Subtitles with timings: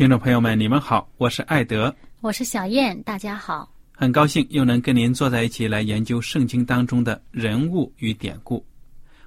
[0.00, 8.66] 听众朋友们，你们好，我是艾德，我是小燕，大家好，很高兴又能跟您坐在一起来研究圣经当中的人物与典故。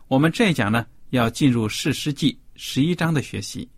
[0.08, 3.70] 我们这一讲呢，要进入士师记十一章的学习。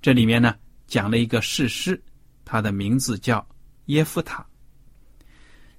[0.00, 0.56] 这里面呢，
[0.88, 2.02] 讲了一个士师，
[2.44, 3.46] 他的名字叫
[3.84, 4.44] 耶夫塔。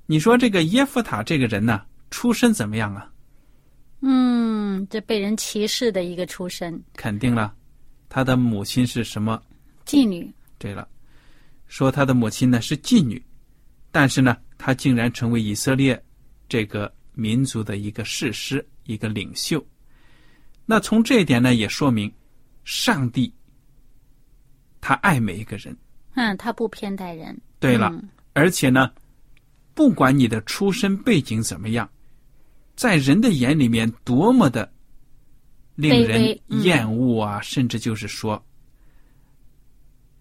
[0.06, 3.12] 你说这个耶夫塔这个人呢，出身怎么样啊？
[4.00, 6.82] 嗯，这被人歧视的一个出身。
[6.96, 7.54] 肯定了，
[8.08, 9.38] 他的母亲是什么？
[9.86, 10.34] 妓女。
[10.58, 10.88] 对了，
[11.68, 13.22] 说他的母亲呢是妓女，
[13.92, 16.02] 但是呢，他竟然成为以色列
[16.48, 19.64] 这个民族的一个士师、一个领袖。
[20.66, 22.12] 那从这一点呢，也说明
[22.64, 23.34] 上帝
[24.80, 25.76] 他爱每一个人。
[26.16, 27.38] 嗯，他不偏待人。
[27.60, 27.92] 对了，
[28.34, 28.92] 而且呢，
[29.74, 31.90] 不管你的出身背景怎么样，
[32.76, 34.72] 在人的眼里面多么的
[35.76, 38.42] 令人厌恶啊，甚至就是说。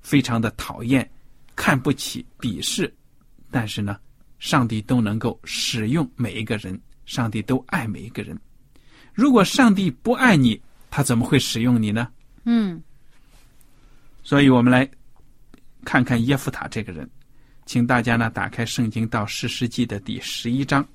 [0.02, 1.08] 非常的讨厌、
[1.56, 2.92] 看不起、鄙视，
[3.50, 3.98] 但是呢，
[4.38, 8.38] 上帝都能够使用每一个人，上帝都爱每一个人。
[9.14, 12.08] 如果上帝不爱你，他怎么会使用你呢？
[12.44, 12.82] 嗯。
[14.22, 14.88] 所以我们来
[15.84, 17.08] 看看耶夫塔这个人，
[17.66, 20.86] 请大家呢打开圣经到士师记的第十一章。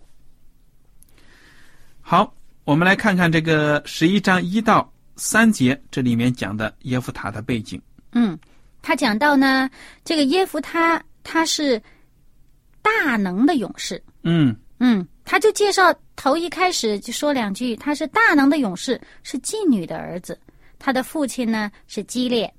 [2.01, 7.81] 好，我们来看看这个十一章一到三节，这里面讲的耶夫塔的背景。
[8.13, 8.37] 嗯。
[8.87, 9.69] 他讲到呢，
[10.05, 11.81] 这个耶夫他他是
[12.81, 14.01] 大能的勇士。
[14.23, 20.39] 嗯嗯，他就介绍头一开始就说两句，他是大能的勇士，是妓女的儿子。
[20.79, 22.49] 他的父亲呢是基列。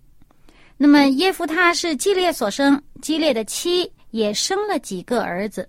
[0.76, 5.66] 那么耶夫他是基列所生，基列的妻也生了几个儿子。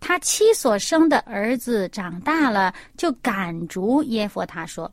[0.00, 4.92] 他妻所生的儿子长大了，就赶逐耶夫他说。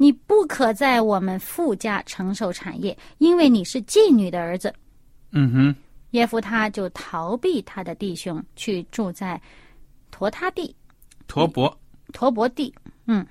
[0.00, 4.74] 你不可在我们富家承受产业，因为你是妓女的儿子。
[5.32, 5.76] 嗯哼，
[6.12, 9.38] 耶夫他就逃避他的弟兄，去住在
[10.10, 10.74] 陀他地、
[11.26, 11.78] 陀伯、
[12.14, 12.74] 陀伯地。
[13.04, 13.26] 嗯，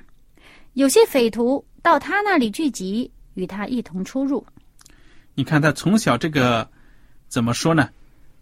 [0.74, 4.46] 有些匪徒到他那里聚集，与他一同出入。
[5.34, 6.70] 你看他从小这个
[7.28, 7.90] 怎么说呢？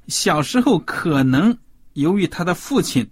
[0.10, 1.58] 小时候可能
[1.94, 3.10] 由于他的父亲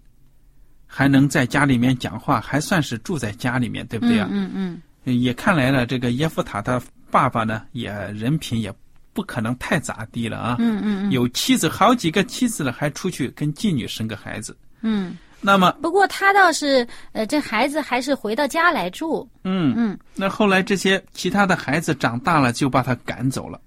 [0.86, 4.28] 还能在家里面讲话，还算是住在家里面，对不对啊？
[4.30, 4.82] 嗯嗯。
[5.06, 8.74] 也看来呢，这个耶夫塔他爸爸呢，也人品也
[9.14, 10.56] 不可能太咋地了啊。
[10.60, 14.58] 嗯嗯有妻子好几个妻子了，还出去跟妓女生个孩子。
[14.82, 15.18] 嗯。
[15.42, 15.72] 那么。
[15.82, 19.30] 不过他倒是，呃，这孩子还是回到家来住。
[19.44, 20.00] 嗯嗯。
[20.16, 23.62] 那后来这些其他的孩子长大了，就把他赶走了。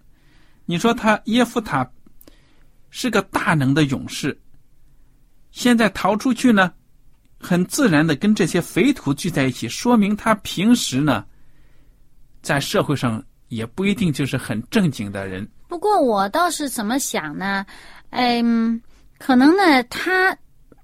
[0.67, 1.89] 你说他耶夫塔
[2.91, 4.37] 是个大能的勇士，
[5.51, 6.73] 现在逃出去呢？
[7.39, 11.25] 很自然的跟这些匪徒聚在一起，说明他平时呢，
[12.43, 15.49] 在社会上也不一定就是很正经的人。
[15.69, 17.65] 不过我倒是怎么想呢？
[18.11, 18.81] 嗯，
[19.19, 20.37] 可能呢，他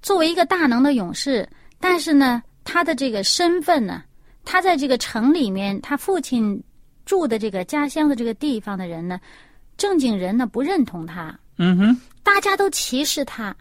[0.02, 1.48] 作为一个大能的勇士，
[1.80, 4.02] 但是呢，他的这个身份呢，
[4.44, 6.62] 他在这个城里面，他父亲
[7.04, 9.18] 住的这个家乡的这个地方的人呢，
[9.76, 11.36] 正经人呢不认同他。
[11.56, 13.54] 嗯哼，大家都歧视他。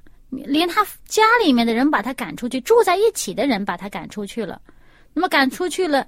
[0.45, 4.61] 连他家里面的人把他赶出去，住在一起的人把他赶出去了，
[5.13, 6.07] 那么赶出去了，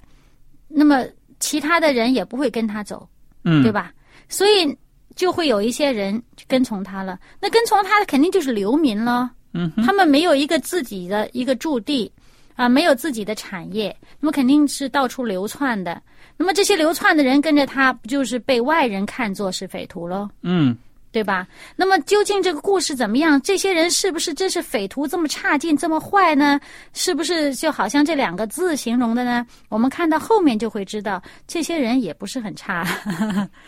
[0.68, 1.04] 那么
[1.40, 3.08] 其他的人也不会跟他走，
[3.44, 3.70] 嗯，对？
[3.70, 3.92] 吧？
[4.28, 4.76] 所以
[5.14, 7.18] 就会有一些人跟从他了。
[7.40, 9.30] 那跟从他的肯定就是流民了。
[9.52, 12.12] 嗯，他们没有一个自己的一个驻地
[12.56, 16.02] 啊，没有自己的产业，那么肯定是到处流窜的。
[16.36, 20.28] 那么这些流窜的人跟着他，不就是被外人看作是匪徒喽？
[20.42, 20.76] 嗯
[21.16, 21.48] 对吧？
[21.76, 23.40] 那么究竟这个故事怎么样？
[23.40, 26.60] 这些人是不是真是匪徒这么差劲、这么坏呢？
[26.92, 29.46] 是不是就好像这两个字形容的呢？
[29.70, 32.86] 我们看到后面就会知道，这些人也不是很差，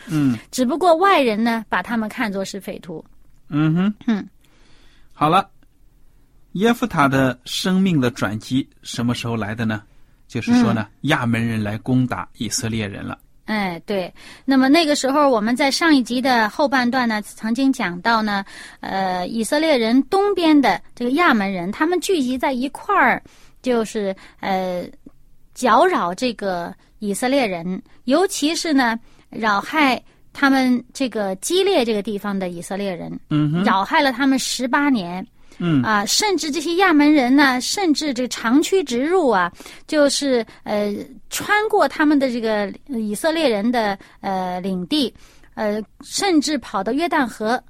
[0.08, 3.02] 嗯 只不过外人呢把他们看作是匪徒。
[3.48, 4.28] 嗯哼，嗯，
[5.14, 5.48] 好了，
[6.52, 9.82] 耶夫塔的生命的转机什么时候来的呢？
[10.26, 13.18] 就是说呢，亚门人来攻打以色列人了。
[13.48, 14.12] 哎，对。
[14.44, 18.44] 那么那个时候，我们在上一集的后半段呢，曾经讲到呢，
[18.80, 23.22] 呃，以色列人东边的这个亚门人，他们聚集在一块儿，
[23.62, 24.84] 就是呃，
[25.54, 29.00] 搅扰这个以色列人，尤其是呢，
[29.30, 29.98] 扰害
[30.34, 35.26] 他们这个激烈这个地方的以色列人，嗯哼，扰害了他们十八年。
[35.60, 39.50] 嗯啊，甚至这些亚门人呢，甚至这个长驱直入啊，
[39.88, 40.94] 就是呃，
[41.30, 45.12] 穿过他们的这个以色列人的呃领地，
[45.54, 47.62] 呃，甚至跑到约旦河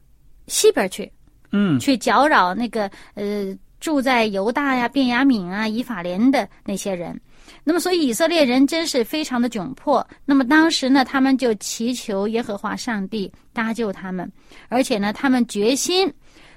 [0.46, 1.10] 西边去，
[1.52, 7.19] 嗯去搅扰那个呃住在犹大呀、便雅悯啊、以法莲的那些人。
[7.64, 10.06] 那么，所以以色列人真是非常的窘迫。
[10.25, 14.31] 那么当时呢，他们就祈求耶和华上帝搭救他们，
[14.69, 16.12] 而且呢，他们决心。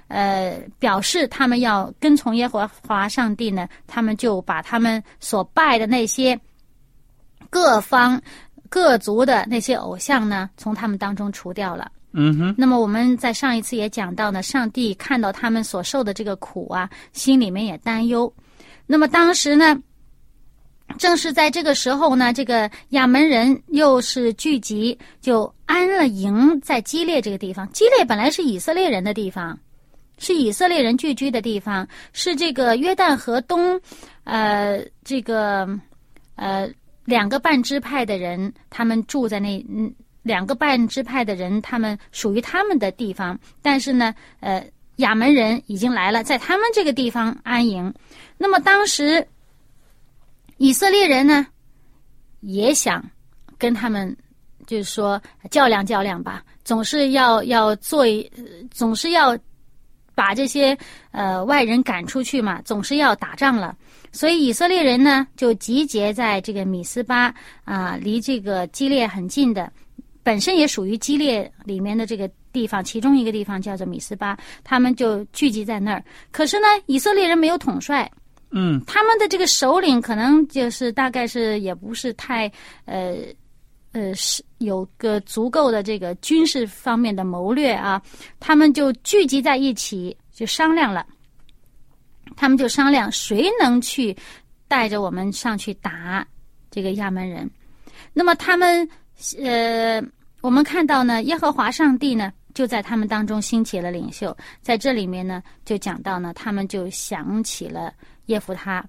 [0.07, 6.38] 呃，表示他们要跟从耶和华上帝呢，他们就把他们所拜的那些
[7.51, 8.19] 各方
[8.69, 11.92] 各族的那些偶像呢，从他们当中除掉了。
[12.13, 18.33] 嗯哼，那么我们在上一次也讲到呢，上帝看到他们所受的这个苦啊，心里面也担忧。
[18.88, 19.77] 那么当时呢，
[20.98, 27.69] 正是在这个时候呢，这个亚门人又是聚集，就安了营在基列这个地方。
[27.71, 29.57] 基列本来是以色列人的地方，
[30.18, 33.80] 是以色列人聚居的地方，是这个约旦河东，
[34.25, 35.65] 呃，这个
[36.36, 36.69] 呃
[37.11, 39.93] 两个半支派的人，他们住在那嗯。
[40.23, 44.63] 两个半支派的人，他们属于他们的地方，但是呢，呃，
[44.97, 47.91] 亚门人已经来了，在他们这个地方安营。
[48.37, 49.27] 那么当时
[50.57, 51.47] 以色列人呢，
[52.41, 53.03] 也想
[53.57, 54.15] 跟他们，
[54.67, 55.19] 就是说
[55.49, 58.31] 较量较量吧，总是要要做一，
[58.69, 59.35] 总是要
[60.13, 60.77] 把这些
[61.09, 63.75] 呃外人赶出去嘛，总是要打仗了。
[64.11, 69.71] 所以以色列人呢，就集结在这个米斯巴啊、离这个基列很近的。
[70.23, 76.03] 本身也属于基列里面的这个地方，其中一个地方叫做米斯巴，他们就聚集在那儿。
[76.31, 78.07] 可是呢，以色列人没有统帅，
[78.51, 82.51] 嗯他们的这个首领可能就是大概是也不是太
[82.85, 83.15] 呃
[83.93, 87.99] 呃是有个足够的这个军事方面的谋略啊，
[88.39, 91.03] 他们就聚集在一起就商量了，
[92.36, 94.16] 他们就商量谁能去
[94.68, 96.25] 带着我们上去打
[96.69, 97.50] 这个亚门人。
[98.13, 98.88] 那么他们
[99.44, 100.01] 呃，
[100.42, 107.94] 我们看到呢，耶和华上帝呢就在他们当中兴起了领袖，在这里面呢就讲到呢，他们就想起了
[108.25, 108.83] 耶夫他，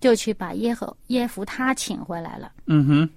[0.00, 2.50] 就去把耶和耶夫他请回来了。
[2.66, 3.10] 嗯哼，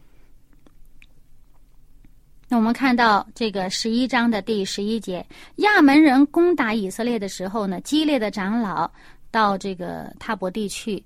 [2.49, 5.25] 那我们看到这个十一章的第十一节，
[5.57, 8.91] 亚门人攻打以色列的时候呢，激烈的长老
[9.31, 11.03] 到这个塔伯地去，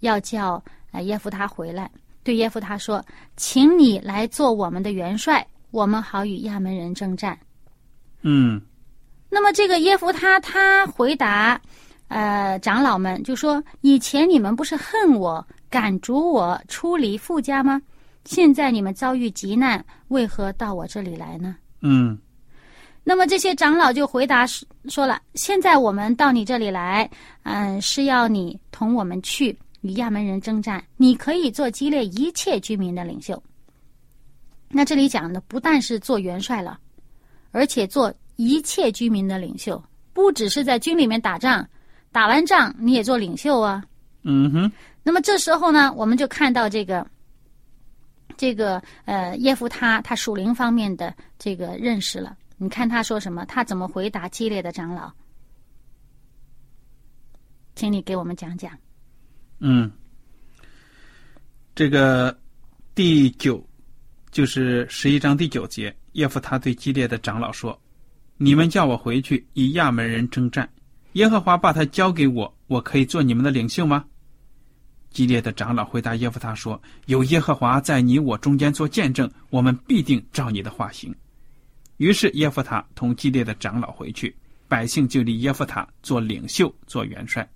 [0.00, 1.90] 要叫呃耶夫他回来，
[2.22, 3.02] 对耶夫他说
[3.36, 7.38] ：“请你来做我们的元帅，我们好与亚门人征战。”
[8.22, 8.60] 嗯
[9.30, 11.60] 那么这个耶夫他他回答，
[12.08, 17.80] 呃，长老们就说：“以前你们不是恨我、赶逐我出离父家吗？
[18.24, 22.18] 现在你们遭遇急难，为何到我这里来呢？”嗯
[23.06, 27.08] 那么这些长老就回答说说了：“现在我们到你这里来，
[27.42, 33.40] 嗯，是要你同我们去与亚门人征战，你可以做激烈一切居民的领袖。”
[34.70, 36.78] 那这里讲的不但是做元帅了，
[37.52, 39.80] 而且做一切居民的领袖，
[40.12, 41.64] 不只是在军里面打仗，
[42.10, 43.84] 打完仗你也做领袖啊。
[44.22, 47.06] 嗯哼，那么这时候呢，我们就看到这个，
[48.36, 52.34] 这个呃耶夫他他属灵方面的这个认识了。
[52.64, 53.44] 你看他说什么？
[53.44, 55.12] 他怎么回答激烈的长老？
[57.74, 58.72] 请你给我们讲讲。
[59.58, 59.92] 嗯，
[61.74, 62.34] 这个
[62.94, 63.62] 第九
[64.30, 67.78] 就是十一章第九节，耶夫他对激烈的长老说
[68.38, 70.66] ：“你们叫我回去与亚门人征战，
[71.12, 74.06] 耶和华把他交给我，我可以做你们的领袖吗？”
[75.12, 81.14] 激烈的长老回答耶夫他说：“有耶和华在你我中间做见证，我们必定照你的话行。”
[81.98, 84.34] 于是耶夫塔同基列的长老回去，
[84.68, 87.48] 百姓就立耶夫塔做领袖、做元帅。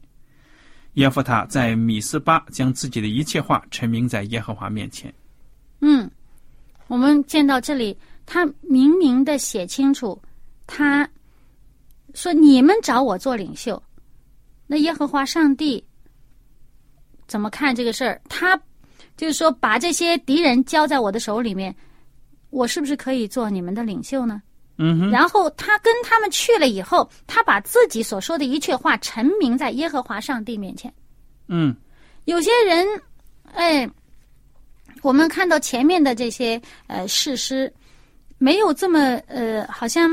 [0.94, 5.12] 耶夫塔在米斯巴将自己的一切话陈明在耶和华面前。
[5.80, 6.10] 嗯，
[6.86, 10.20] 我们见到这里，他明明的写清楚，
[10.66, 11.08] 他
[12.14, 13.80] 说：“你们找我做领袖。”
[14.66, 15.82] 那耶和华上帝
[17.26, 18.20] 怎么看这个事儿？
[18.28, 18.60] 他
[19.16, 21.74] 就是说，把这些敌人交在我的手里面，
[22.50, 24.42] 我是不是可以做你们的领袖呢？
[24.78, 25.10] 嗯哼。
[25.10, 30.92] 然后他跟他们去了以后，他把自己所说的一切话陈明在耶和华上帝面前。
[31.48, 31.74] 嗯，
[32.24, 32.86] 有些人，
[33.52, 33.88] 哎，
[35.02, 37.72] 我们看到前面的这些呃事实，
[38.38, 40.08] 没有这么呃，好像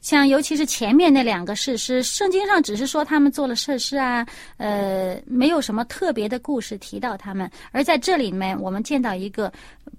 [0.00, 4.26] 像尤其是前面那两个事师，圣经上只是说他们做了设施啊，
[4.56, 7.50] 呃，没有什么特别的故事提到他们。
[7.70, 9.52] 而在这里面，我们见到一个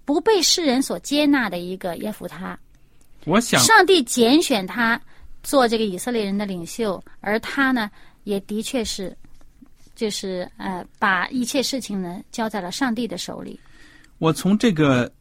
[0.03, 2.57] 不被世人所接纳的一个耶夫他，
[3.25, 4.99] 我想上帝拣选他
[5.43, 7.89] 做这个以色列人的领袖，而他呢，
[8.23, 9.15] 也的确是。
[9.93, 13.59] 就是呃，把一切事情呢交在了上帝的手里。
[14.17, 15.11] 我从这个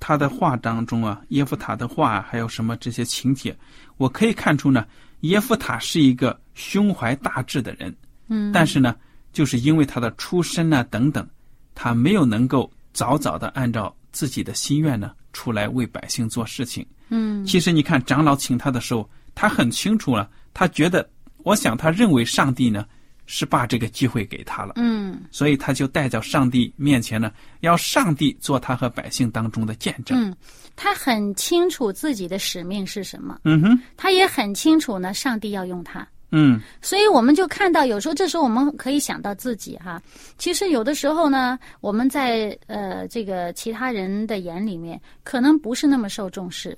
[0.00, 3.54] 他的话当中啊，耶夫塔的话，还有什么这些情节，
[3.96, 4.86] 我可以看出呢，
[5.20, 7.94] 耶夫塔是一个胸怀大志的人。
[8.28, 8.52] 嗯。
[8.52, 8.96] 但是呢，
[9.32, 11.26] 就是因为他的出身啊等等，
[11.74, 16.86] 他没有能够早早的按照自己的心愿呢出来为百姓做事情。
[17.08, 17.44] 嗯。
[17.44, 22.86] 其实你看，长老请他的时候，他很清楚了，他觉得，我想他认为上帝呢。
[23.26, 27.30] 是把这个机会给他了，嗯，所以他就带到上帝面前呢，
[27.60, 30.18] 要上帝做他和百姓当中的见证。
[30.18, 30.34] 嗯，
[30.74, 36.06] 他很清楚自己的使命是什么，嗯哼，他也很清楚呢，上帝要用他。
[36.32, 40.02] 嗯，所以我们就看到，有时候这时候我们可以想到自己哈，
[40.38, 46.76] 其实有的时候呢，我们在呃这个其他人的眼里面，可能不是那么受重视。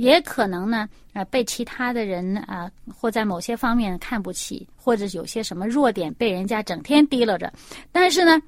[0.00, 7.52] 也可能呢，啊，被其他的人啊，或在某些方面看不起，或者有些什么弱点被人家整天提溜着。
[7.92, 8.40] 但是呢，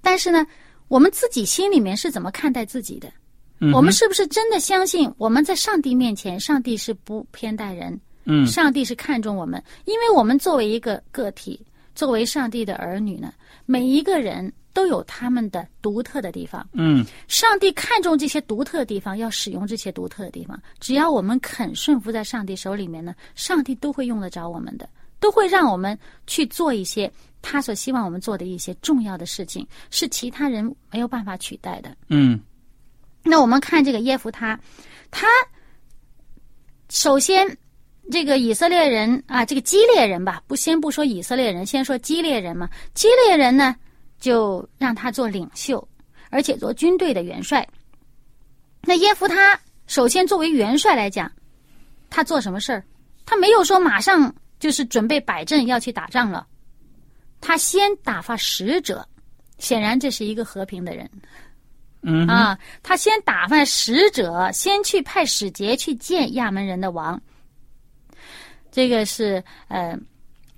[0.00, 0.46] 但是呢，
[0.88, 3.12] 我们自己心里面是怎么看待自己的？
[3.74, 8.00] 我们是不是真的相信我们在上帝面前，上帝是不偏待人？
[8.24, 11.60] 嗯，上帝是看重我们，因为我们作为一个个体，
[11.94, 13.30] 作为上帝的儿女呢，
[13.66, 14.50] 每一个人。
[14.72, 16.66] 都有他们的独特的地方。
[16.72, 20.60] 嗯，上帝看重这些独特的地方，要使用这些独特的地方。
[20.78, 27.10] 只要我们肯顺服在上帝手里面呢，上帝都会用得着我们的，都会让我们去做一些
[27.42, 31.96] 他所希望我们做的一些重要的事情，是其他人没有办法取代的。
[32.08, 32.38] 嗯，
[33.24, 34.58] 那我们看这个耶夫他，
[35.10, 35.26] 他
[36.88, 37.58] 首先
[38.10, 42.70] 这个以色列人啊，这个基列人吧，不先不说以色列人，先说基列人嘛。
[42.94, 43.74] 基列人呢？
[44.18, 45.86] 就让他做领袖，
[46.30, 47.66] 而且做军队的元帅。
[48.82, 51.30] 那耶夫他首先作为元帅来讲，
[52.10, 52.84] 他做什么事儿？
[53.26, 56.46] 他没有说马上就是准备摆阵要去打仗了，
[57.40, 59.06] 他先打发使者。
[59.58, 61.10] 显然这是一个和平的人，
[62.02, 67.20] 嗯啊，他先打发使者，先去派使节去见亚门人的王。
[68.70, 69.98] 这个是呃，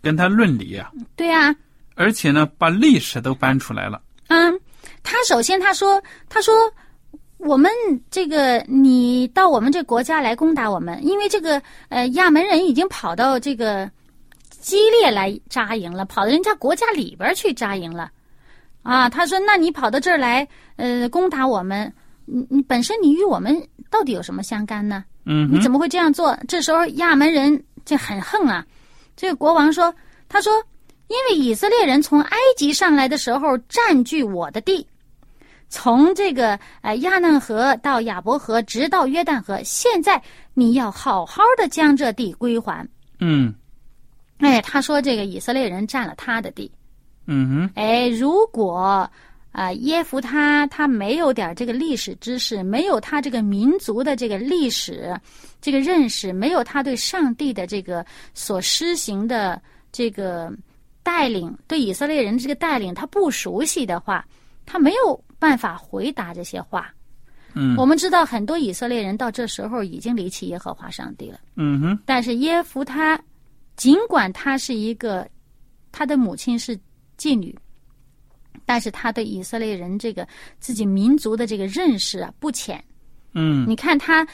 [0.02, 0.92] 跟他论理啊。
[1.16, 1.56] 对啊。
[2.00, 4.00] 而且呢，把历史都搬出来了。
[4.28, 4.58] 嗯，
[5.02, 6.54] 他首先他说，他说
[7.36, 7.70] 我们
[8.10, 13.90] 这个你到我们这国家来攻打我们，因为这个呃亚门人已经跑到这个
[14.48, 18.10] 激烈来扎营了，跑到人家国家里边去扎营了。
[18.82, 21.92] 啊，他说，那你跑到这儿来呃攻打我们，
[22.24, 23.54] 你你本身你与我们
[23.90, 25.04] 到底有什么相干呢？
[25.26, 26.34] 嗯，你怎么会这样做？
[26.48, 28.64] 这时候亚门人就很横啊。
[29.14, 29.94] 这个国王说，
[30.30, 30.50] 他说。
[31.10, 34.86] 因为以色列人从埃及上来的时候占据我的地，
[35.68, 39.60] 从这个呃亚嫩河到亚伯河，直到约旦河。
[39.64, 40.22] 现在
[40.54, 42.88] 你要好好的将这地归还。
[43.18, 43.52] 嗯，
[44.38, 46.70] 哎，他说这个以色列人占了他的地。
[47.26, 47.70] 嗯哼。
[47.74, 49.10] 哎，如果
[49.50, 55.12] 啊耶夫他他没有点这个历史知识，没有他这个民族的这个历史
[55.60, 60.52] 这个认识，没有他对上帝的这个所施行的这个。
[61.02, 64.26] 带领对以色列人这个带领，他不熟悉的话，
[64.66, 66.92] 他没有办法回答这些话。
[67.54, 71.40] 嗯，我们知道很多以色列人到这时候已经离弃耶和华上帝了。
[71.56, 71.98] 嗯哼。
[72.06, 73.20] 但是耶夫他，
[73.76, 75.28] 尽管他是一个，
[75.90, 76.78] 他的母亲是
[77.18, 77.58] 妓女，
[78.64, 80.28] 但是他对以色列人这个
[80.60, 82.82] 自己民族的这个认识啊不浅。
[83.32, 84.24] 嗯，你看他，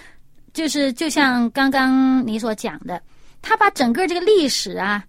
[0.53, 3.03] 就是就像刚刚你所讲的，
[3.41, 5.03] 他把整个这个历史啊。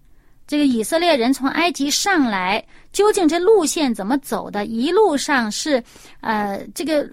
[0.48, 5.80] 这个以色列人从埃及上来，究竟这路线怎么走的，一路上是
[6.22, 7.08] 呃这个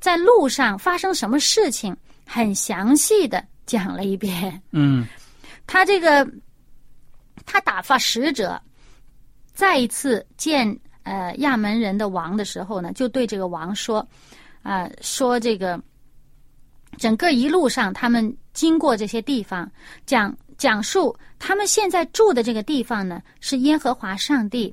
[0.00, 1.94] 在路上发生什么事情，
[2.26, 4.60] 很详细的讲了一遍。
[4.72, 5.06] 嗯
[5.68, 6.26] 他这个
[7.44, 8.60] 他打发使者
[9.52, 14.04] 再一次见呃亚门人的王的时候呢，就对这个王说，
[14.62, 15.78] 啊、说这个
[16.96, 19.70] 整个一路上他们经过这些地方，
[20.06, 24.72] 讲讲述他们现在住的这个地方呢，是耶和华上帝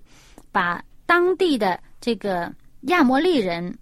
[0.51, 3.73] 把当地的这个亚摩利人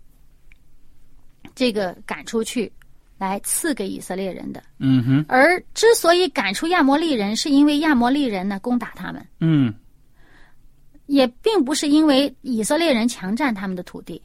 [1.56, 2.72] 这个赶出去，
[3.18, 4.62] 来赐给以色列人的。
[4.78, 9.74] 嗯哼而之所以赶出亚摩利人，是因为亚摩利人呢攻打他们，嗯
[11.08, 14.22] 也并不是因为以色列人强占他们的土地，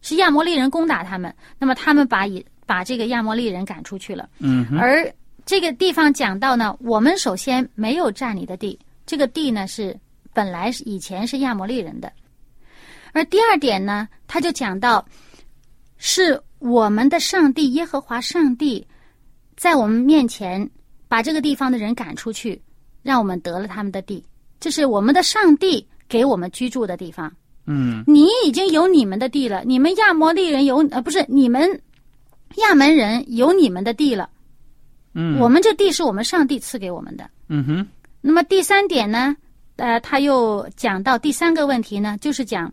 [0.00, 1.34] 是亚摩利人攻打他们。
[1.58, 4.30] 那么他们把以把这个亚摩利人赶出去了。
[4.38, 5.12] 嗯而
[5.48, 9.98] 这个地方讲到呢，我们首先没有占你的地，这个地呢是
[10.34, 12.12] 本来是以前是亚摩利人的。
[13.14, 15.02] 而第二点呢，他就讲到，
[15.96, 18.86] 是我们的上帝耶和华上帝，
[19.56, 20.68] 在我们面前
[21.08, 22.60] 把这个地方的人赶出去，
[23.02, 24.22] 让我们得了他们的地，
[24.60, 27.32] 这是我们的上帝给我们居住的地方。
[27.64, 31.80] 嗯你已经有你们的地了，你们亚摩利人有呃不是你们
[32.56, 34.28] 亚门人有你们的地了。
[35.14, 37.28] 嗯，我们这地是我们上帝赐给我们的。
[37.48, 37.86] 嗯哼
[38.20, 39.36] 那么第三点呢，
[39.76, 42.72] 呃，他又讲到第三个问题呢，就是讲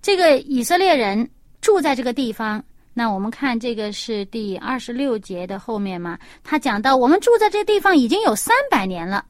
[0.00, 1.28] 这个以色列人
[1.60, 2.62] 住在这个地方。
[2.94, 9.24] 那我们看这个是第二十六节的后面嘛，他讲到我们住在这地方已经有三百年了，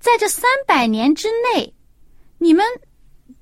[0.00, 1.72] 在这三百年之内，
[2.38, 2.66] 你们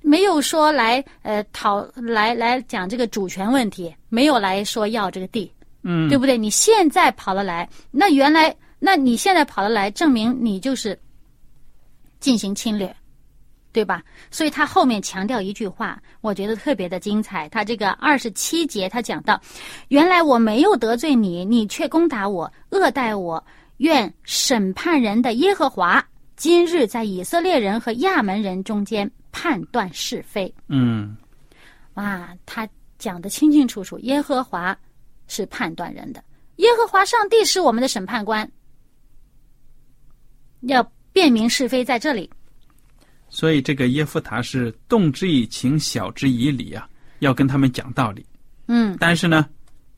[0.03, 5.51] 没有说来呃讨来来讲这个主权问题，没有来说要这个地，
[5.83, 6.37] 嗯对不对？
[6.37, 10.99] 你现在跑了来，那原来，那你现在跑了来，证明你就是
[12.19, 12.95] 进行侵略，
[13.73, 14.03] 对吧？
[14.31, 17.49] 所以他后面强调一句话，我觉得特别的精彩。
[17.49, 19.41] 他这个二十七节，他讲到，
[19.89, 23.43] 原来我没有得罪你，你却攻打我，恶待我。
[23.79, 26.05] 愿审判人的耶和华
[26.37, 30.55] 今日在以色列人和亚门人中间判断是非。
[30.69, 31.17] 嗯
[31.95, 34.77] 哇，他讲的清清楚楚，耶和华
[35.31, 36.23] 是判断人的，
[36.57, 38.51] 耶和华上帝是我们的审判官，
[40.63, 42.29] 要辨明是非在这里。
[43.29, 46.87] 所以这个耶夫塔是动之以情，晓之以理啊，
[47.21, 48.27] 要跟他们讲道理。
[48.67, 49.49] 嗯但是呢，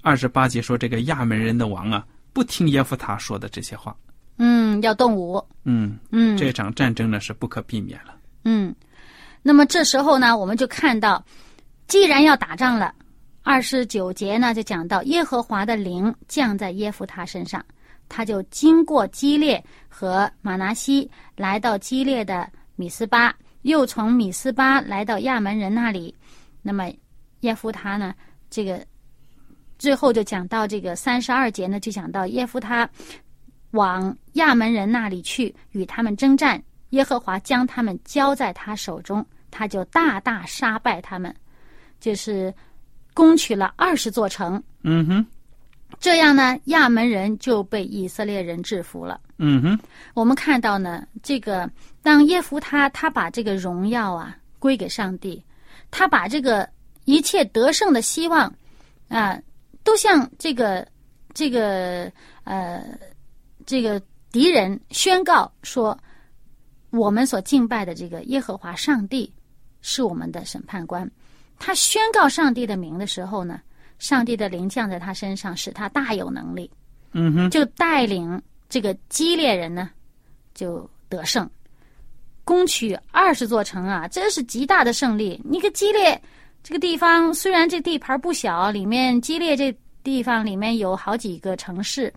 [0.02, 3.96] 二十八节说这个亚门人的王啊，不听耶夫塔说的这些话。
[4.36, 5.42] 嗯，要动武。
[5.64, 8.14] 嗯，嗯这场战争呢是不可避免了。
[8.44, 8.74] 嗯，
[9.42, 11.24] 那么这时候呢，我们就看到，
[11.88, 12.94] 既然要打仗了，
[13.42, 17.64] 二十九节呢就讲到耶和华的灵降在耶夫他身上，
[18.08, 26.14] 他就经过基列和马拿西，来到基列的米斯巴，又从米斯巴来到亚门人那里。
[26.62, 26.90] 那么
[27.40, 28.14] 耶夫他呢，
[28.48, 28.84] 这个
[29.78, 32.88] 最后就讲到这个三十二节呢，就讲到耶夫他
[33.72, 36.62] 往亚门人那里去，与他们征战。
[36.90, 41.34] 耶和华将他们交在他手中，他就大大杀败他们，
[41.98, 42.52] 就是
[43.14, 44.62] 攻取了二十座城。
[44.82, 45.26] 嗯哼，
[46.00, 49.20] 这样呢，亚门人就被以色列人制服了。
[49.38, 49.78] 嗯哼，
[50.14, 51.70] 我们看到呢，这个
[52.02, 55.42] 当耶夫他他把这个荣耀啊归给上帝，
[55.90, 56.68] 他把这个
[57.04, 58.52] 一切得胜的希望
[59.08, 59.40] 啊，
[59.84, 60.86] 都向这个
[61.34, 62.10] 这个
[62.44, 62.84] 呃
[63.66, 65.98] 这个敌人宣告说，
[66.90, 69.32] 我们所敬拜的这个耶和华上帝
[69.80, 71.10] 是我们的审判官。
[71.58, 73.60] 他宣告上帝的名的时候呢，
[73.98, 76.70] 上帝的灵降在他身上，使他大有能力。
[77.12, 79.90] 嗯哼，就带领这个基列人呢，
[80.54, 81.48] 就得胜，
[82.42, 85.40] 攻取二十座城啊，这是极大的胜利。
[85.44, 86.20] 你个基列
[86.62, 92.12] 这个地方，虽然这地盘不小，里面基列这地方里面有好几个城市，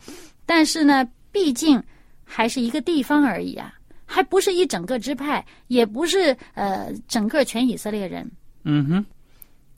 [0.46, 1.82] 但是呢，毕竟
[2.24, 3.74] 还是一个地方而已啊，
[4.06, 8.30] 还不是一整个支派，也不是呃整个全以色列人。
[8.64, 9.06] 嗯哼，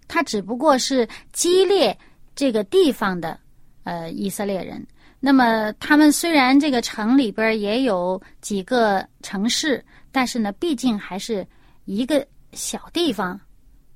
[0.08, 1.98] 他只不过是激烈
[2.36, 3.39] 这个地方的
[3.84, 4.86] 呃以色列人。
[5.20, 11.46] 那么他们虽然这个城里边也有几个城市，但是呢，毕竟还是
[11.86, 13.39] 一个小地方，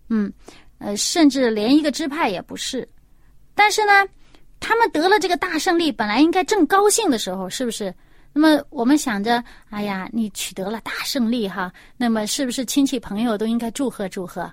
[0.10, 0.32] 嗯，
[0.80, 2.88] 呃，甚至连一个支派也不是。
[3.54, 3.91] 但是呢，
[4.60, 7.93] 他们得了这个大胜利，本来应该正高兴的时候，是不是？
[8.34, 14.52] 那么我们想着，哎呀，你取得了大胜利哈，那么是不是亲戚朋友都应该祝贺祝贺，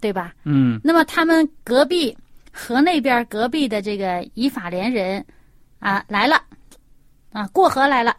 [0.00, 0.32] 对吧？
[0.44, 2.16] 嗯那么他们隔壁
[2.52, 5.24] 河那边隔壁的这个以法连人
[5.78, 6.40] 啊来了，
[7.32, 8.16] 啊过河来了，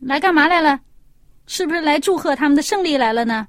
[0.00, 0.78] 来干嘛来了？
[1.46, 3.46] 是不是来祝贺他们的胜利来了呢？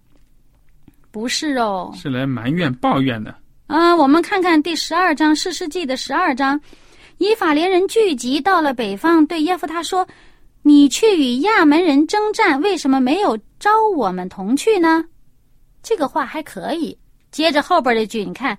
[1.12, 3.34] 不是哦，是来埋怨抱怨的。
[3.68, 6.60] 啊，我们看看第十二章《士师记》的十二章，
[7.20, 10.08] 以法连人聚集到了北方，对耶夫他说
[10.64, 15.06] ：“你去与亚门人征战，为什么没有招我们同去呢？”
[15.84, 16.98] 这个话还可以。
[17.34, 18.56] 接着后边这句，你看，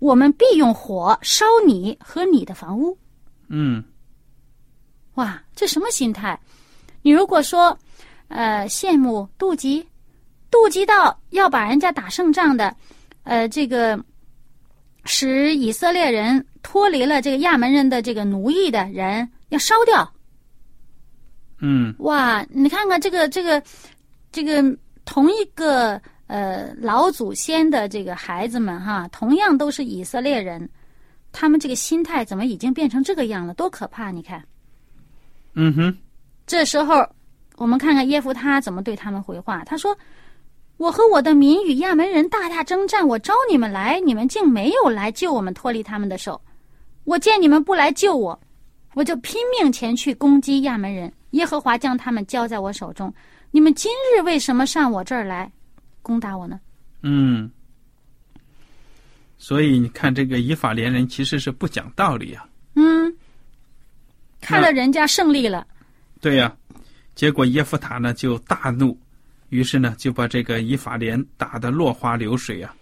[0.00, 2.98] 我们必用火烧你和你的房屋。
[3.48, 3.82] 嗯，
[5.14, 6.38] 哇，这什么心态？
[7.00, 7.78] 你如果说，
[8.26, 9.86] 呃，羡慕、妒忌，
[10.50, 12.74] 妒忌到要把人家打胜仗的，
[13.22, 13.98] 呃，这个
[15.04, 20.12] 使以色列人脱离了这个亚门人的这个奴役的人，要烧掉。
[21.60, 23.62] 嗯，哇，你看看这个这个
[24.32, 30.68] 这个同一个呃老祖先的这个孩子们哈，同样都是以色列人，
[31.32, 33.52] 他们这个心态怎么已经变成这个样了？
[33.54, 34.12] 多可怕！
[34.12, 34.42] 你看，
[35.54, 35.96] 嗯哼，
[36.46, 37.04] 这时候
[37.56, 39.64] 我们看看耶夫他怎么对他们回话。
[39.64, 39.96] 他说
[40.78, 46.40] ：“我和我的民与亚门人大大征战，我招你们来，你们竟没有来救我们脱离他们的手。
[47.04, 48.38] 我见你们不来救我，
[48.94, 51.12] 我就拼命前去攻击亚门人。
[51.32, 53.12] 耶和华将他们交在我手中。
[53.50, 55.50] 你们今日为什么上我这儿来
[56.08, 56.58] 攻打我呢？
[57.02, 57.50] 嗯。
[59.36, 62.44] 所以你看，这个以法连人其实是不讲道理啊。
[62.74, 63.14] 嗯，
[64.40, 65.64] 看了人家胜利了，
[66.20, 66.56] 对呀、
[67.14, 68.98] 结果耶夫塔呢就大怒，
[69.50, 72.74] 于是呢就把这个以法连打得落花流水啊。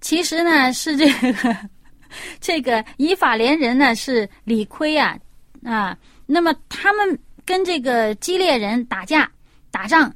[0.00, 1.56] 其实呢是这个
[2.40, 5.18] 这个以法连人呢是理亏啊
[5.64, 9.30] 啊，那么他们跟这个基列人打架
[9.70, 10.14] 打仗，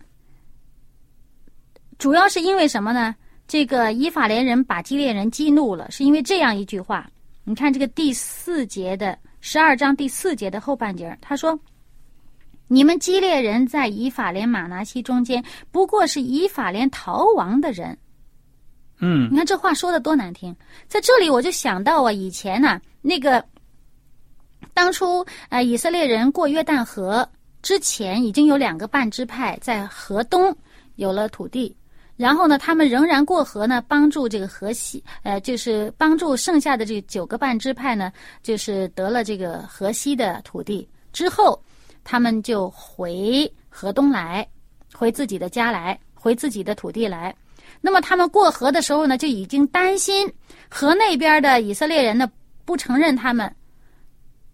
[1.98, 3.14] 主要是因为什么呢？
[3.48, 7.08] 这个以法连人把基列人激怒了，是因为这样一句话。
[7.44, 11.58] 你看这个第四节的十二章第四节的后半截，他说
[12.66, 17.96] ：“你们基列人在以法莲马拿西中间，不过是以法莲逃亡的人。”
[18.98, 20.56] 嗯你看这话说的多难听，
[20.88, 23.44] 在这里我就想到啊，以前呢、那个
[24.74, 27.28] 当初呃以色列人过约旦河
[27.62, 30.56] 之前，已经有两个半支派在河东
[30.96, 31.76] 有了土地，
[32.16, 38.10] 然后呢，他们仍然过河呢，帮助这个河西，呃，就是帮助剩下的这九个半支派呢，
[38.42, 41.62] 就是得了这个河西的土地之后，
[42.04, 44.48] 他们就回河东来，
[44.94, 47.34] 回自己的家来，回自己的土地来。
[47.82, 50.32] 那么他们过河的时候呢，就已经担心
[50.70, 52.30] 河那边的以色列人呢
[52.64, 53.54] 不承认他们。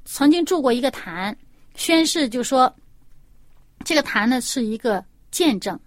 [0.05, 1.37] 曾经住过一个坛，
[1.77, 2.75] 宣誓就说，
[3.85, 5.79] 这个坛呢是一个见证，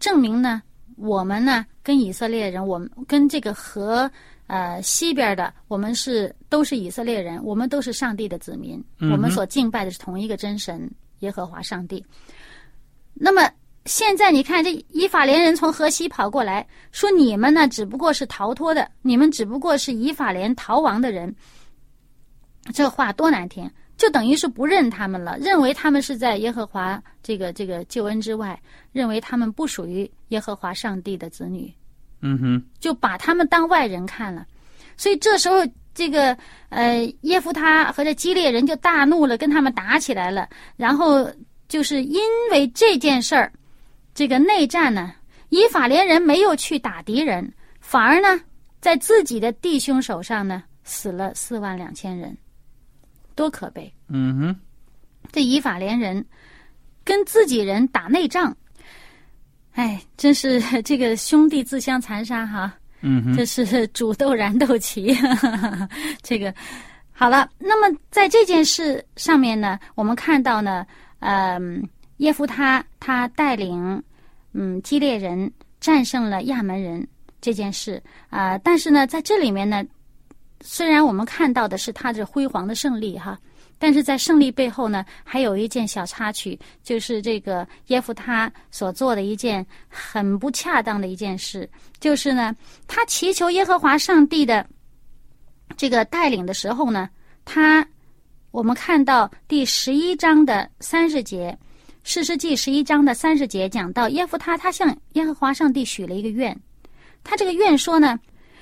[0.00, 0.62] 证明呢
[0.98, 4.10] 我们呢跟以色列人，我们跟这个河
[4.48, 12.04] 呃西边的，我们是都是以色列人，我们都是上帝的子民，嗯我们所敬拜的是同一个真神耶和华上帝。
[13.14, 13.50] 那么
[13.84, 21.34] 现在你看，这以法连人从河西跑过来，说你们呢只不过是逃脱的，你们只不过是以法连逃亡的人。
[22.74, 28.58] 这话多难听，就等于是不认他们了，认为他们是在耶和华这个这个救恩之外，
[28.92, 31.70] 认为他们不属于耶和华上帝的子女，
[32.22, 34.46] 嗯哼，就把他们当外人看了。
[34.96, 35.56] 所以这时候，
[35.94, 36.36] 这个
[36.68, 40.48] 呃耶夫他和这基列人就大怒了，跟他们打起来了。
[40.76, 41.28] 然后
[41.68, 42.20] 就是因
[42.52, 43.52] 为这件事儿，
[44.14, 45.12] 这个内战呢，
[45.48, 48.40] 以法连人没有去打敌人，反而呢，
[48.80, 52.36] 在自己的弟兄手上呢，死了四万两千人，
[53.38, 53.92] 多可悲！
[54.08, 54.56] 嗯哼，
[55.30, 56.24] 这以法连人
[57.04, 58.54] 跟自己人打内仗，
[59.74, 62.74] 哎，真是 这个兄弟自相残杀哈。
[63.00, 65.16] 嗯哼，这是 煮豆燃豆萁，
[66.20, 66.52] 这个
[67.12, 67.48] 好了。
[67.58, 70.84] 那么在这件事上面呢，我们看到呢，
[71.20, 74.02] 嗯，耶夫他他带领
[74.52, 75.48] 嗯基列人
[75.78, 77.06] 战胜了亚门人
[77.40, 79.84] 这件事啊、但是呢，在这里面呢，
[80.60, 83.38] 虽然我们看到的是他这辉煌的胜利哈。
[83.80, 92.52] 但是在胜利背后呢，还有一件小插曲，就是这个耶夫他所做的一件很不恰当的一件事，就是呢，
[92.88, 94.66] 他祈求耶和华上帝的
[95.76, 97.08] 这个带领的时候呢，
[97.44, 97.86] 他
[98.50, 101.56] 我们看到第十一章的三十节，
[102.02, 106.60] 《士师记》十一章的三十节讲到耶夫他他向耶和华上帝许了一个愿，
[107.22, 108.18] 他这个愿说呢，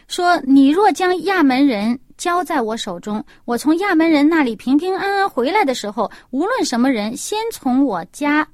[0.08, 8.46] 说你若将亚门人交在我手中，我从亚门人那里平平安安回来的时候，无论什么人先从我家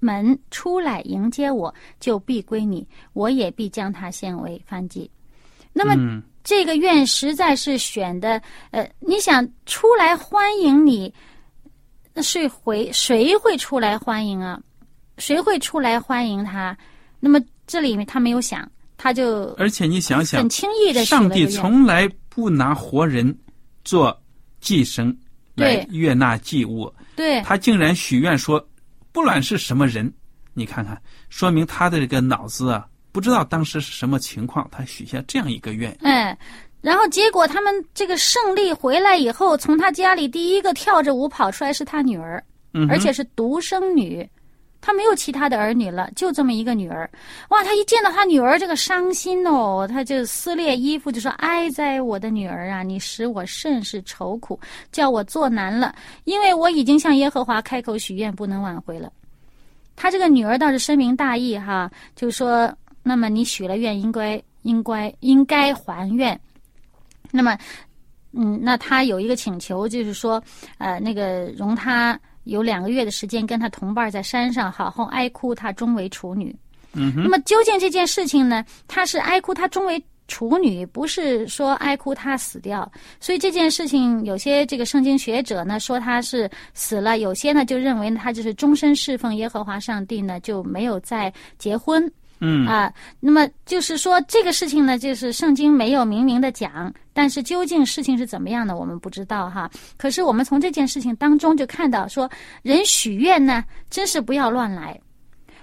[0.00, 5.10] 门出来迎接我，就必归你，我也必将他献为燔祭。
[5.72, 8.40] 那么嗯这个愿实在是选的，
[8.70, 11.12] 呃，你想出来欢迎你，
[12.12, 14.60] 那是回谁会出来欢迎啊？
[15.16, 16.76] 谁会出来欢迎他？
[17.18, 23.36] 那么这里面他没有想，他就而且你想想，很轻易的上帝从来不拿活人
[23.84, 24.16] 做
[24.60, 25.16] 寄生
[25.54, 28.64] 来悦纳祭物，对，他竟然许愿说，
[29.12, 30.12] 不管是什么人，
[30.52, 35.96] 你看看，说明他的这个脑子啊，不知道当时是什么情况，他许下这样一个愿。
[36.00, 36.36] 哎，
[36.80, 42.42] 然后结果他们这个胜利回来以后，从他家里第一个跳着舞跑出来是他女儿，
[42.88, 44.28] 而且是独生女。
[44.86, 47.10] 他没有其他的儿女了，就这么一个女儿。
[47.48, 54.60] 哇，他一见到他女儿，这个伤心哦，他就撕裂衣服，就说：“哀哉，我的女儿啊，你使我甚是愁苦，
[54.92, 55.94] 叫我作难了，
[56.24, 59.10] 因为我已经向耶和华开口许愿，不能挽回了。”
[59.96, 62.70] 他这个女儿倒是深明大义哈，就说
[63.02, 66.38] ：“那么你许了愿，应该应该应该还愿。”
[67.32, 67.56] 那么，
[68.32, 70.42] 嗯，那他有一个请求，就是说，
[70.76, 72.20] 呃，那个容他。
[72.44, 76.54] 有两个月的时间跟他同伴在山上好好哀哭，他终为处女。
[76.92, 78.64] 嗯，那么究竟这件事情呢？
[78.86, 82.90] 他是哀哭他终为处女，不是说哀哭他死掉。
[83.18, 92.10] 所以这件事情，有些这个圣经学者呢说他是死了，有些呢就认为他就是终身侍奉耶和华上帝呢，就没有再结婚。
[92.40, 99.70] 嗯啊，那么就是说这个事情呢，就是圣经没有明明的讲，但是究竟事情是怎么样的，我们不知道哈。
[99.96, 102.30] 可是我们从这件事情当中就看到，说
[102.62, 105.00] 人许愿呢，真是不要乱来。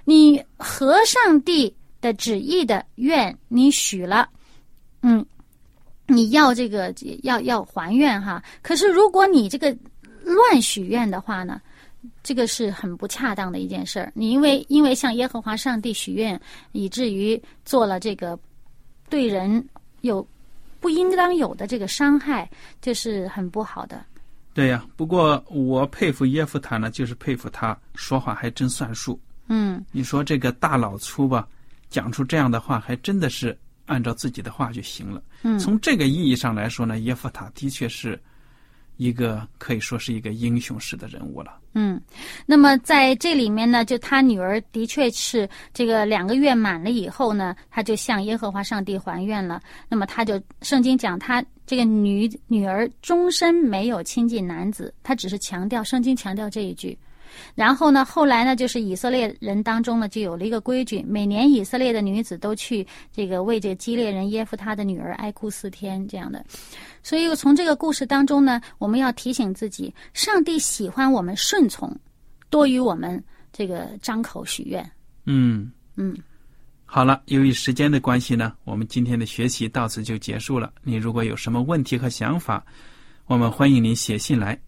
[0.06, 4.28] 你和上帝的旨意的愿，你许了，
[5.04, 5.24] 嗯，
[6.08, 8.42] 你要这个要要还愿哈。
[8.64, 9.78] 可是如果你这个
[10.24, 11.62] 乱许愿的话呢？
[12.24, 14.12] 这个是很不恰当的一件事儿。
[14.16, 16.40] 你因为因为向耶和华上帝许愿，
[16.72, 18.40] 以至于做了这个
[19.08, 19.64] 对人
[20.02, 20.28] 有
[20.82, 22.50] 不应当有的这个伤害，
[22.82, 24.04] 这是很不好的。
[24.54, 29.18] 对呀，不过我佩服耶夫塔呢，就是佩服他说话还真算数。
[29.48, 31.48] 嗯，你说这个大老粗吧，
[31.90, 35.24] 讲出这样的话，还真的是按照自己的话就行了。
[35.44, 38.22] 嗯，从这个意义上来说呢，耶夫塔的确是。
[39.02, 41.58] 一个可以说是一个英雄式的人物了。
[41.74, 42.00] 嗯，
[42.46, 49.60] 那么在这里面呢，就他女儿的确是这个两个月满了以后呢，他就向耶和华上帝还愿了。
[49.90, 56.96] 那么他就圣经讲他这个女女儿终身没有亲近男子，他只是强调圣经强调这一句。
[57.56, 66.44] 然后呢，后来呢，就是以色列人当中呢，就有了一个规矩，每年以色列的女子都去这个为这个基列人耶夫他的女儿哀哭四天这样的。
[67.04, 71.96] 所以从这个故事当中呢，我们要提醒自己，上帝喜欢我们顺从，
[72.50, 74.90] 多于我们这个张口许愿。
[75.26, 76.16] 嗯嗯，
[76.86, 80.72] 好了，由于时间的关系呢，我们今天的学习到此就结束了。
[80.84, 82.64] 你如果有什么问题和想法，
[83.26, 84.60] 我们欢迎您写信来。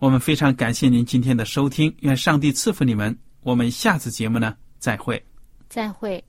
[0.00, 3.14] 我们非常感谢您今天的收听，愿上帝赐福你们。
[3.42, 5.22] 我们下次节目呢，再会。
[5.68, 6.24] 再会。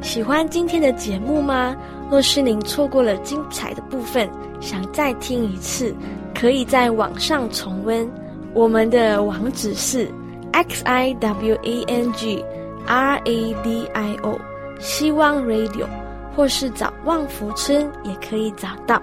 [0.00, 1.76] 喜欢今天的节目吗？
[2.08, 5.92] 若是您错过了精彩的部分，想再听一次，
[6.32, 8.08] 可以在网上重温。
[8.54, 10.08] 我们的网址是
[10.52, 12.44] x i w a n g
[12.86, 14.40] r a d i o，
[14.78, 15.88] 希望 Radio，
[16.36, 19.02] 或是找旺福村也可以找到。